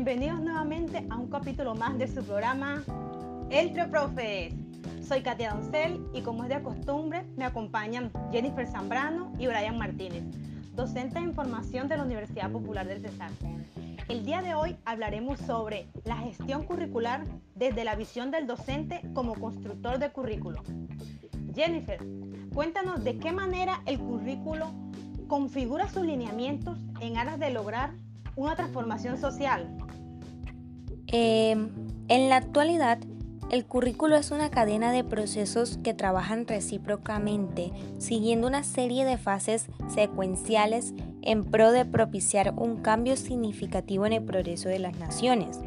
Bienvenidos 0.00 0.40
nuevamente 0.40 1.04
a 1.10 1.16
un 1.16 1.28
capítulo 1.28 1.74
más 1.74 1.98
de 1.98 2.06
su 2.06 2.22
programa 2.22 2.84
Entre 3.50 3.84
Profes. 3.88 4.54
Soy 5.02 5.22
Katia 5.22 5.54
Doncel 5.54 6.06
y 6.14 6.20
como 6.20 6.44
es 6.44 6.50
de 6.50 6.62
costumbre 6.62 7.26
me 7.36 7.44
acompañan 7.44 8.12
Jennifer 8.30 8.64
Zambrano 8.68 9.32
y 9.40 9.48
Brian 9.48 9.76
Martínez, 9.76 10.22
docentes 10.76 11.14
de 11.14 11.22
información 11.22 11.88
de 11.88 11.96
la 11.96 12.04
Universidad 12.04 12.48
Popular 12.52 12.86
del 12.86 13.00
Cesar. 13.00 13.32
El 14.06 14.24
día 14.24 14.40
de 14.40 14.54
hoy 14.54 14.76
hablaremos 14.84 15.40
sobre 15.40 15.88
la 16.04 16.18
gestión 16.18 16.62
curricular 16.62 17.24
desde 17.56 17.82
la 17.82 17.96
visión 17.96 18.30
del 18.30 18.46
docente 18.46 19.00
como 19.14 19.34
constructor 19.34 19.98
de 19.98 20.12
currículo. 20.12 20.62
Jennifer, 21.56 21.98
cuéntanos 22.54 23.02
de 23.02 23.18
qué 23.18 23.32
manera 23.32 23.82
el 23.84 23.98
currículo 23.98 24.70
configura 25.26 25.88
sus 25.88 26.06
lineamientos 26.06 26.78
en 27.00 27.16
aras 27.16 27.40
de 27.40 27.50
lograr 27.50 27.94
una 28.36 28.54
transformación 28.54 29.18
social. 29.18 29.87
Em, 31.10 31.70
en 32.08 32.28
la 32.28 32.36
actualidad, 32.36 32.98
el 33.50 33.64
currículo 33.64 34.16
es 34.16 34.30
una 34.30 34.50
cadena 34.50 34.92
de 34.92 35.04
procesos 35.04 35.78
que 35.82 35.94
trabajan 35.94 36.46
recíprocamente, 36.46 37.72
siguiendo 37.96 38.46
una 38.46 38.62
serie 38.62 39.06
de 39.06 39.16
fases 39.16 39.68
secuenciales 39.94 40.92
en 41.22 41.44
pro 41.44 41.72
de 41.72 41.86
propiciar 41.86 42.52
un 42.58 42.82
cambio 42.82 43.16
significativo 43.16 44.04
en 44.04 44.12
el 44.12 44.22
progreso 44.22 44.68
de 44.68 44.80
las 44.80 44.98
naciones. 44.98 45.60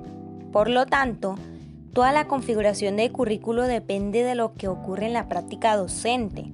Por 0.51 0.69
lo 0.69 0.85
tanto, 0.85 1.35
toda 1.91 2.11
la 2.11 2.27
configuración 2.27 2.97
del 2.97 3.11
currículo 3.11 3.63
depende 3.63 4.23
de 4.23 4.35
lo 4.35 4.53
que 4.53 4.67
ocurre 4.67 5.07
en 5.07 5.13
la 5.13 5.27
práctica 5.27 5.75
docente, 5.75 6.53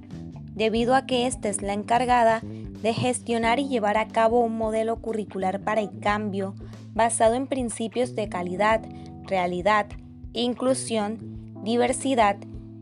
debido 0.54 0.94
a 0.94 1.04
que 1.04 1.26
ésta 1.26 1.50
es 1.50 1.60
la 1.60 1.74
encargada 1.74 2.40
de 2.42 2.94
gestionar 2.94 3.58
y 3.58 3.68
llevar 3.68 3.98
a 3.98 4.08
cabo 4.08 4.40
un 4.40 4.56
modelo 4.56 4.96
curricular 4.96 5.60
para 5.60 5.82
el 5.82 6.00
cambio 6.00 6.54
basado 6.94 7.34
en 7.34 7.46
principios 7.46 8.14
de 8.14 8.28
calidad, 8.28 8.82
realidad, 9.26 9.86
inclusión, 10.32 11.18
diversidad, 11.64 12.36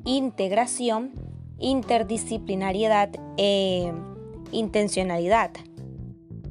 integración, 0.04 1.12
interdisciplinariedad 1.58 3.10
e 3.36 3.92
intencionalidad. 4.52 5.50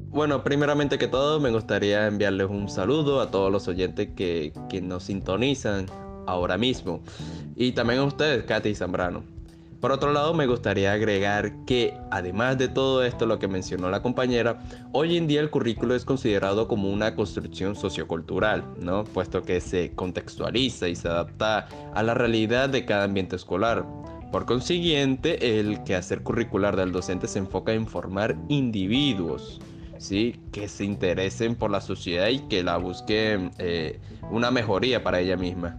Bueno, 0.08 0.42
primeramente 0.42 0.98
que 0.98 1.08
todo 1.08 1.40
me 1.40 1.50
gustaría 1.50 2.06
enviarles 2.06 2.48
un 2.48 2.68
saludo 2.68 3.20
a 3.20 3.30
todos 3.30 3.52
los 3.52 3.68
oyentes 3.68 4.08
que, 4.16 4.52
que 4.68 4.80
nos 4.80 5.04
sintonizan 5.04 5.86
ahora 6.26 6.56
mismo 6.56 7.00
y 7.54 7.72
también 7.72 8.00
a 8.00 8.04
ustedes, 8.04 8.44
Katy 8.44 8.74
Zambrano. 8.74 9.35
Por 9.86 9.92
otro 9.92 10.12
lado, 10.12 10.34
me 10.34 10.48
gustaría 10.48 10.92
agregar 10.92 11.64
que, 11.64 11.96
además 12.10 12.58
de 12.58 12.66
todo 12.66 13.04
esto, 13.04 13.24
lo 13.24 13.38
que 13.38 13.46
mencionó 13.46 13.88
la 13.88 14.02
compañera, 14.02 14.58
hoy 14.90 15.16
en 15.16 15.28
día 15.28 15.40
el 15.40 15.48
currículo 15.48 15.94
es 15.94 16.04
considerado 16.04 16.66
como 16.66 16.90
una 16.90 17.14
construcción 17.14 17.76
sociocultural, 17.76 18.64
¿no? 18.80 19.04
Puesto 19.04 19.42
que 19.42 19.60
se 19.60 19.94
contextualiza 19.94 20.88
y 20.88 20.96
se 20.96 21.06
adapta 21.06 21.68
a 21.94 22.02
la 22.02 22.14
realidad 22.14 22.68
de 22.68 22.84
cada 22.84 23.04
ambiente 23.04 23.36
escolar. 23.36 23.86
Por 24.32 24.44
consiguiente, 24.44 25.60
el 25.60 25.84
quehacer 25.84 26.24
curricular 26.24 26.74
del 26.74 26.90
docente 26.90 27.28
se 27.28 27.38
enfoca 27.38 27.72
en 27.72 27.86
formar 27.86 28.36
individuos, 28.48 29.60
¿sí? 29.98 30.40
Que 30.50 30.66
se 30.66 30.84
interesen 30.84 31.54
por 31.54 31.70
la 31.70 31.80
sociedad 31.80 32.26
y 32.26 32.40
que 32.48 32.64
la 32.64 32.76
busquen 32.76 33.52
eh, 33.58 34.00
una 34.32 34.50
mejoría 34.50 35.04
para 35.04 35.20
ella 35.20 35.36
misma. 35.36 35.78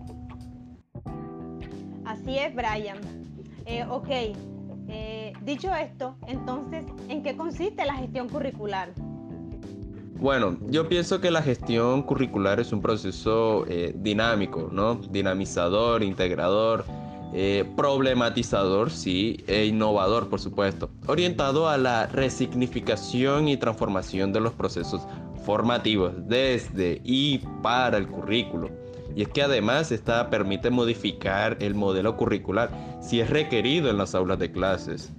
Así 2.05 2.38
es, 2.38 2.55
Brian. 2.55 3.17
Eh, 3.70 3.86
ok, 3.90 4.08
eh, 4.88 5.34
dicho 5.42 5.76
esto, 5.76 6.16
entonces, 6.26 6.86
¿en 7.10 7.22
qué 7.22 7.36
consiste 7.36 7.86
la 7.86 7.96
gestión 7.96 8.30
curricular? 8.30 8.94
Bueno, 10.16 10.58
yo 10.68 10.88
pienso 10.88 11.20
que 11.20 11.30
la 11.30 11.42
gestión 11.42 12.02
curricular 12.04 12.62
es 12.62 12.72
un 12.72 12.82
proceso 12.82 13.66
eh, 13.68 13.94
dinámico, 13.94 14.69
¿no? 14.72 14.96
Dinamizador, 14.96 16.02
integrador, 16.02 16.86
problematizador, 17.75 18.90
sí, 18.90 19.44
e 19.47 19.66
innovador, 19.66 20.30
por 20.30 20.40
supuesto, 20.40 20.90
orientado 21.06 21.68
a 21.68 21.78
la 21.78 22.08
resignificación 22.08 23.50
y 23.50 23.58
transformación 23.58 24.31
de 24.31 24.40
los 24.40 24.53
procesos 24.53 25.06
formativos 25.46 26.14
desde 26.25 27.02
y 27.03 27.40
para 27.62 27.97
el 27.97 28.08
currículo 28.08 28.87
y 29.17 29.23
es 29.23 29.29
que 29.29 29.41
además 29.41 29.91
esta 29.91 30.29
permite 30.29 30.69
modificar 30.69 31.57
el 31.59 31.73
modelo 31.73 32.16
curricular 32.16 32.69
si 33.01 33.19
es 33.19 33.31
requerido 33.31 33.89
en 33.89 33.97
las 33.97 34.13
aulas 34.13 34.38
de 34.38 34.51
clases. 34.51 35.11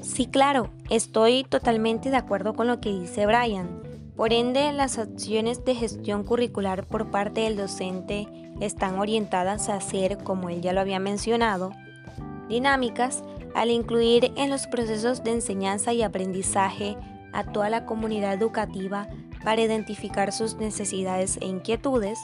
Sí, 0.00 0.26
claro, 0.26 0.68
estoy 0.90 1.44
totalmente 1.44 2.10
de 2.10 2.16
acuerdo 2.16 2.54
con 2.54 2.66
lo 2.66 2.80
que 2.80 2.90
dice 2.90 3.24
Brian. 3.24 3.80
Por 4.16 4.32
ende, 4.32 4.72
las 4.72 4.98
acciones 4.98 5.64
de 5.64 5.76
gestión 5.76 6.24
curricular 6.24 6.84
por 6.84 7.12
parte 7.12 7.42
del 7.42 7.56
docente 7.56 8.26
están 8.60 8.98
orientadas 8.98 9.68
a 9.68 9.80
ser, 9.80 10.18
como 10.18 10.48
él 10.48 10.60
ya 10.60 10.72
lo 10.72 10.80
había 10.80 10.98
mencionado, 10.98 11.70
dinámicas 12.48 13.22
al 13.54 13.70
incluir 13.70 14.32
en 14.34 14.50
los 14.50 14.66
procesos 14.66 15.22
de 15.22 15.30
enseñanza 15.30 15.92
y 15.92 16.02
aprendizaje 16.02 16.96
a 17.32 17.44
toda 17.44 17.70
la 17.70 17.86
comunidad 17.86 18.34
educativa 18.34 19.06
para 19.44 19.62
identificar 19.62 20.32
sus 20.32 20.56
necesidades 20.56 21.38
e 21.40 21.46
inquietudes, 21.46 22.18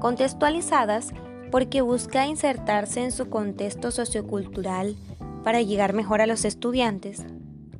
contextualizadas 0.00 1.12
porque 1.50 1.82
busca 1.82 2.26
insertarse 2.26 3.04
en 3.04 3.12
su 3.12 3.28
contexto 3.28 3.90
sociocultural 3.90 4.96
para 5.44 5.60
llegar 5.60 5.92
mejor 5.92 6.20
a 6.20 6.26
los 6.26 6.44
estudiantes, 6.44 7.24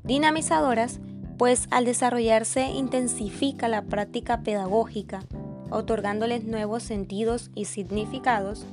dinamizadoras, 0.05 1.01
pues 1.39 1.67
al 1.71 1.85
desarrollarse 1.85 2.71
intensifica 2.71 3.69
la 3.69 3.83
práctica 3.83 4.43
pedagógica, 4.43 5.25
otorgándoles 5.71 6.45
nuevos 6.45 6.83
sentidos 6.83 7.51
y 7.55 7.65
significados, 7.65 8.67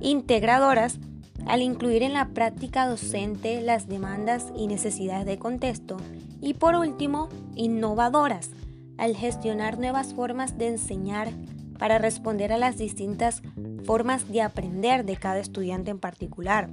integradoras, 0.00 0.98
al 1.46 1.62
incluir 1.62 2.02
en 2.02 2.12
la 2.12 2.28
práctica 2.28 2.86
docente 2.86 3.60
las 3.62 3.88
demandas 3.88 4.48
y 4.56 4.66
necesidades 4.66 5.26
de 5.26 5.38
contexto, 5.38 5.96
y 6.40 6.54
por 6.54 6.74
último, 6.74 7.28
innovadoras, 7.54 8.50
al 8.98 9.16
gestionar 9.16 9.78
nuevas 9.78 10.12
formas 10.12 10.58
de 10.58 10.68
enseñar 10.68 11.28
para 11.80 11.98
responder 11.98 12.52
a 12.52 12.58
las 12.58 12.76
distintas 12.76 13.42
formas 13.84 14.28
de 14.30 14.42
aprender 14.42 15.06
de 15.06 15.16
cada 15.16 15.38
estudiante 15.38 15.90
en 15.90 15.98
particular. 15.98 16.68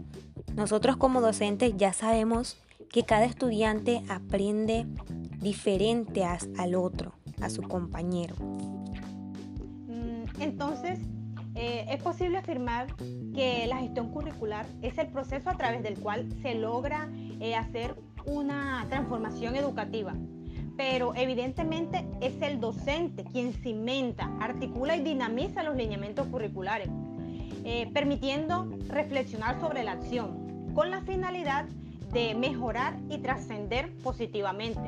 Nosotros 0.53 0.97
como 0.97 1.22
docentes 1.22 1.73
ya 1.78 1.94
sabemos 1.94 2.62
que 2.91 3.03
cada 3.03 3.23
estudiante 3.23 4.03
aprende 4.09 4.85
diferente 5.40 6.25
al 6.25 6.75
otro, 6.75 7.13
a 7.41 7.50
su 7.50 7.62
compañero. 7.62 8.35
Mm, 9.88 10.41
entonces, 10.41 11.00
eh, 11.56 11.85
es 11.89 12.03
posible 12.03 12.39
afirmar 12.39 12.94
que 13.34 13.66
la 13.66 13.78
gestión 13.78 14.12
curricular 14.12 14.66
es 14.81 14.97
el 14.97 15.07
proceso 15.07 15.50
a 15.50 15.56
través 15.56 15.84
del 15.84 15.97
cual 16.00 16.28
se 16.41 16.53
logra 16.56 17.07
eh, 17.39 17.56
hacer 17.56 17.95
una 18.25 18.85
transformación 18.89 19.56
educativa 19.56 20.13
pero 20.77 21.13
evidentemente 21.15 22.05
es 22.21 22.39
el 22.41 22.59
docente 22.61 23.25
quien 23.25 23.51
cimenta, 23.51 24.31
articula 24.39 24.95
y 24.95 25.01
dinamiza 25.01 25.63
los 25.63 25.75
lineamientos 25.75 26.27
curriculares, 26.27 26.89
eh, 27.65 27.89
permitiendo 27.93 28.69
reflexionar 28.88 29.59
sobre 29.59 29.83
la 29.83 29.93
acción, 29.93 30.71
con 30.75 30.91
la 30.91 31.01
finalidad 31.01 31.65
de 32.13 32.35
mejorar 32.35 32.95
y 33.09 33.17
trascender 33.17 33.91
positivamente. 34.03 34.87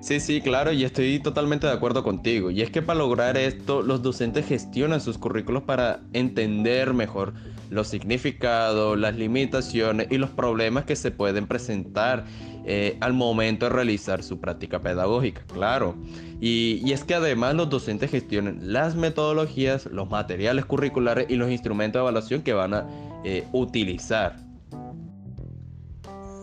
Sí, 0.00 0.18
sí, 0.18 0.40
claro, 0.40 0.72
y 0.72 0.84
estoy 0.84 1.20
totalmente 1.20 1.66
de 1.66 1.74
acuerdo 1.74 2.02
contigo. 2.02 2.50
Y 2.50 2.62
es 2.62 2.70
que 2.70 2.80
para 2.80 2.98
lograr 2.98 3.36
esto, 3.36 3.82
los 3.82 4.02
docentes 4.02 4.46
gestionan 4.46 5.00
sus 5.00 5.18
currículos 5.18 5.62
para 5.64 6.00
entender 6.14 6.94
mejor 6.94 7.34
los 7.68 7.88
significados, 7.88 8.98
las 8.98 9.14
limitaciones 9.14 10.08
y 10.10 10.16
los 10.16 10.30
problemas 10.30 10.84
que 10.84 10.96
se 10.96 11.10
pueden 11.10 11.46
presentar 11.46 12.24
eh, 12.64 12.96
al 13.00 13.12
momento 13.12 13.66
de 13.66 13.70
realizar 13.70 14.22
su 14.22 14.40
práctica 14.40 14.80
pedagógica, 14.80 15.42
claro. 15.52 15.94
Y, 16.40 16.90
es 16.90 17.04
que 17.04 17.14
además 17.14 17.54
los 17.54 17.68
docentes 17.68 18.10
gestionan 18.10 18.72
las 18.72 18.96
metodologías, 18.96 19.86
los 19.86 20.08
materiales 20.08 20.64
curriculares 20.64 21.26
y 21.28 21.36
los 21.36 21.50
instrumentos 21.50 22.00
de 22.00 22.04
evaluación 22.04 22.42
que 22.42 22.54
van 22.54 22.74
a 22.74 22.86
eh, 23.24 23.46
utilizar. 23.52 24.36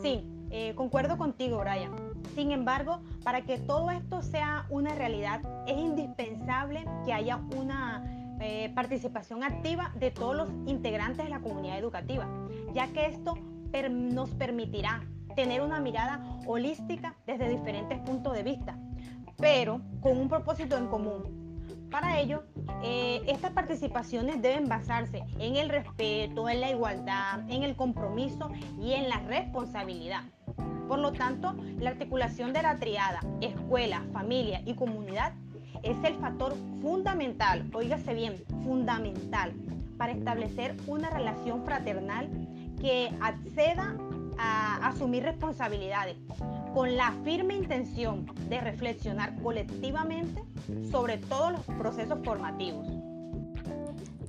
Sí, 0.04 0.24
eh, 0.52 0.74
concuerdo 0.76 1.18
contigo, 1.18 1.60
Brian. 1.60 2.07
Sin 2.38 2.52
embargo, 2.52 3.00
para 3.24 3.42
que 3.42 3.58
todo 3.58 3.90
esto 3.90 4.22
sea 4.22 4.68
una 4.70 4.94
realidad, 4.94 5.42
es 5.66 5.76
indispensable 5.76 6.86
que 7.04 7.12
haya 7.12 7.38
una 7.58 8.04
participación 8.76 9.44
activa 9.44 9.92
de 10.00 10.12
todos 10.12 10.36
los 10.36 10.50
integrantes 10.68 11.26
de 11.26 11.32
la 11.32 11.40
comunidad 11.40 11.80
educativa, 11.80 12.28
ya 12.76 12.94
que 12.94 13.08
esto 13.08 13.40
nos 13.90 14.30
permitirá 14.36 15.04
tener 15.36 15.64
una 15.64 15.80
mirada 15.80 16.22
holística 16.46 17.16
desde 17.26 17.50
diferentes 17.50 17.98
puntos 18.02 18.34
de 18.36 18.44
vista, 18.44 18.78
pero 19.38 19.82
con 20.00 20.20
un 20.20 20.30
propósito 20.30 20.78
en 20.78 20.86
común. 20.90 21.88
Para 21.90 22.20
ello, 22.20 22.44
eh, 22.84 23.24
estas 23.26 23.50
participaciones 23.54 24.44
deben 24.44 24.70
basarse 24.70 25.24
en 25.40 25.56
el 25.56 25.70
respeto, 25.70 26.50
en 26.50 26.62
la 26.62 26.70
igualdad, 26.70 27.50
en 27.50 27.64
el 27.64 27.76
compromiso 27.76 28.52
y 28.80 28.94
en 28.94 29.10
la 29.10 29.22
responsabilidad. 29.22 30.22
Por 30.88 31.00
lo 31.00 31.12
tanto, 31.12 31.56
la 31.80 31.90
articulación 31.92 32.54
de 32.54 32.62
la 32.62 32.78
triada 32.78 33.20
escuela, 33.42 34.04
familia 34.14 34.62
y 34.66 34.74
comunidad 34.74 35.34
es 35.84 35.98
el 36.04 36.16
factor 36.16 36.56
fundamental, 36.82 37.70
oígase 37.74 38.14
bien, 38.14 38.36
fundamental, 38.64 39.54
para 39.98 40.14
establecer 40.14 40.76
una 40.88 41.10
relación 41.10 41.64
fraternal 41.66 42.30
que 42.80 43.12
acceda 43.22 43.96
a 44.38 44.88
asumir 44.88 45.24
responsabilidades 45.24 46.16
con 46.74 46.96
la 46.96 47.12
firme 47.24 47.56
intención 47.56 48.28
de 48.50 48.62
reflexionar 48.62 49.36
colectivamente 49.42 50.44
sobre 50.92 51.18
todos 51.18 51.54
los 51.54 51.62
procesos 51.78 52.20
formativos. 52.24 52.86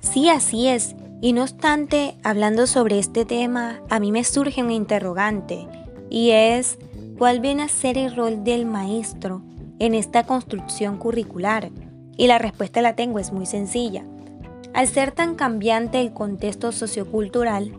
Sí, 0.00 0.30
así 0.30 0.68
es. 0.68 0.96
Y 1.20 1.32
no 1.32 1.42
obstante, 1.42 2.16
hablando 2.22 2.66
sobre 2.66 2.98
este 2.98 3.24
tema, 3.24 3.82
a 3.90 4.00
mí 4.00 4.12
me 4.12 4.24
surge 4.24 4.62
un 4.62 4.70
interrogante 4.70 5.66
y 6.10 6.30
es 6.30 6.78
cuál 7.16 7.40
viene 7.40 7.64
a 7.64 7.68
ser 7.68 7.98
el 7.98 8.14
rol 8.14 8.44
del 8.44 8.66
maestro 8.66 9.42
en 9.78 9.94
esta 9.94 10.24
construcción 10.24 10.98
curricular. 10.98 11.70
Y 12.16 12.26
la 12.26 12.38
respuesta 12.38 12.82
la 12.82 12.96
tengo, 12.96 13.18
es 13.18 13.32
muy 13.32 13.46
sencilla. 13.46 14.04
Al 14.74 14.88
ser 14.88 15.12
tan 15.12 15.34
cambiante 15.34 16.00
el 16.00 16.12
contexto 16.12 16.72
sociocultural, 16.72 17.72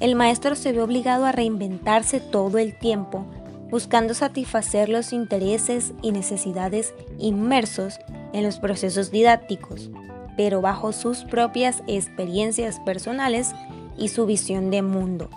el 0.00 0.14
maestro 0.14 0.54
se 0.54 0.72
ve 0.72 0.82
obligado 0.82 1.24
a 1.24 1.32
reinventarse 1.32 2.20
todo 2.20 2.58
el 2.58 2.78
tiempo, 2.78 3.24
buscando 3.70 4.14
satisfacer 4.14 4.88
los 4.88 5.12
intereses 5.12 5.92
y 6.02 6.12
necesidades 6.12 6.94
inmersos 7.18 7.98
en 8.32 8.42
los 8.42 8.58
procesos 8.58 9.10
didácticos, 9.10 9.90
pero 10.36 10.60
bajo 10.60 10.92
sus 10.92 11.24
propias 11.24 11.82
experiencias 11.86 12.78
personales 12.80 13.52
y 13.96 14.08
su 14.08 14.26
visión 14.26 14.70
de 14.70 14.82
mundo. 14.82 15.30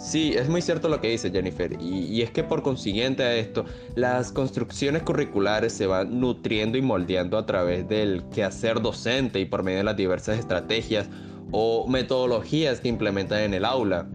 Sí, 0.00 0.32
es 0.34 0.48
muy 0.48 0.62
cierto 0.62 0.88
lo 0.88 0.98
que 0.98 1.10
dice 1.10 1.30
Jennifer, 1.30 1.76
y, 1.78 2.22
es 2.22 2.30
que 2.30 2.42
por 2.42 2.62
consiguiente 2.62 3.22
a 3.22 3.36
esto, 3.36 3.66
las 3.96 4.32
construcciones 4.32 5.02
curriculares 5.02 5.74
se 5.74 5.86
van 5.86 6.18
nutriendo 6.18 6.78
y 6.78 6.82
moldeando 6.82 7.36
a 7.36 7.44
través 7.44 7.86
del 7.86 8.24
quehacer 8.34 8.80
docente 8.80 9.40
y 9.40 9.44
por 9.44 9.62
medio 9.62 9.78
de 9.78 9.84
las 9.84 9.96
diversas 9.98 10.38
estrategias 10.38 11.10
o 11.52 11.86
metodologías 11.86 12.80
que 12.80 12.88
implementan 12.88 13.40
en 13.40 13.52
el 13.52 13.66
aula, 13.66 14.08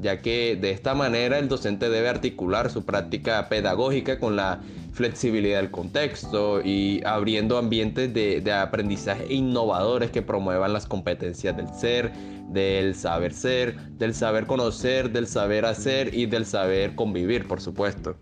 ya 0.00 0.20
que 0.20 0.56
de 0.60 0.72
esta 0.72 0.94
manera 0.96 1.38
el 1.38 1.48
docente 1.48 1.88
debe 1.88 2.08
articular 2.08 2.68
su 2.68 2.84
práctica 2.84 3.48
pedagógica 3.48 4.18
con 4.18 4.34
la 4.34 4.60
flexibilidad 4.98 5.60
del 5.60 5.70
contexto 5.70 6.60
y 6.60 7.00
abriendo 7.06 7.56
ambientes 7.56 8.12
de, 8.12 8.52
aprendizaje 8.52 9.32
innovadores 9.32 10.10
que 10.10 10.22
promuevan 10.22 10.72
las 10.72 10.86
competencias 10.86 11.56
del 11.56 11.72
ser, 11.72 12.12
del 12.48 12.96
saber 12.96 13.32
ser, 13.32 13.76
del 13.92 14.12
saber 14.12 14.46
conocer, 14.46 15.10
del 15.10 15.28
saber 15.28 15.66
hacer 15.66 16.12
y 16.12 16.26
del 16.26 16.44
saber 16.46 16.96
convivir, 16.96 17.46
por 17.46 17.60
supuesto 17.60 18.16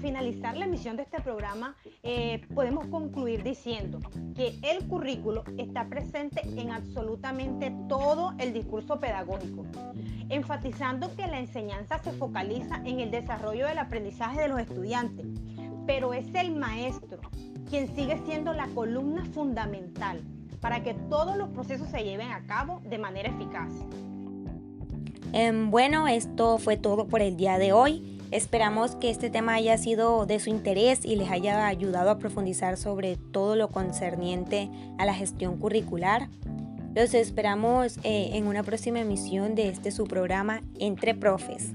finalizar 0.00 0.56
la 0.56 0.64
emisión 0.64 0.96
de 0.96 1.02
este 1.02 1.20
programa, 1.20 1.76
eh, 2.02 2.40
podemos 2.54 2.86
concluir 2.86 3.42
diciendo 3.42 4.00
que 4.34 4.58
el 4.62 4.86
currículo 4.88 5.44
está 5.58 5.88
presente 5.88 6.40
en 6.56 6.70
absolutamente 6.70 7.72
todo 7.88 8.32
el 8.38 8.52
discurso 8.52 8.98
pedagógico, 8.98 9.66
enfatizando 10.28 11.14
que 11.14 11.26
la 11.26 11.38
enseñanza 11.38 11.98
se 11.98 12.12
focaliza 12.12 12.76
en 12.84 13.00
el 13.00 13.10
desarrollo 13.10 13.66
del 13.66 13.78
aprendizaje 13.78 14.40
de 14.40 14.48
los 14.48 14.60
estudiantes, 14.60 15.26
pero 15.86 16.14
es 16.14 16.26
el 16.34 16.56
maestro 16.56 17.20
quien 17.68 17.94
sigue 17.94 18.18
siendo 18.26 18.52
la 18.52 18.66
columna 18.68 19.24
fundamental 19.26 20.20
para 20.60 20.82
que 20.82 20.94
todos 20.94 21.36
los 21.36 21.48
procesos 21.50 21.88
se 21.88 22.02
lleven 22.02 22.30
a 22.32 22.46
cabo 22.46 22.80
de 22.84 22.98
manera 22.98 23.30
eficaz. 23.30 23.72
Em, 25.32 25.70
bueno, 25.70 26.08
esto 26.08 26.58
fue 26.58 26.76
todo 26.76 27.06
por 27.06 27.22
el 27.22 27.36
día 27.36 27.58
de 27.58 27.72
hoy. 27.72 28.19
Esperamos 28.30 28.94
que 28.94 29.10
este 29.10 29.28
tema 29.28 29.54
haya 29.54 29.76
sido 29.76 30.24
de 30.24 30.38
su 30.38 30.50
interés 30.50 31.04
y 31.04 31.16
les 31.16 31.30
haya 31.30 31.66
ayudado 31.66 32.10
a 32.10 32.18
profundizar 32.18 32.76
sobre 32.76 33.16
todo 33.16 33.56
lo 33.56 33.68
concerniente 33.68 34.70
a 34.98 35.04
la 35.04 35.14
gestión 35.14 35.58
curricular. 35.58 36.28
Los 36.94 37.14
esperamos 37.14 37.98
eh, 38.04 38.30
en 38.34 38.46
una 38.46 38.62
próxima 38.62 39.00
emisión 39.00 39.56
de 39.56 39.68
este 39.68 39.90
su 39.90 40.04
programa 40.04 40.62
Entre 40.78 41.14
Profes. 41.14 41.72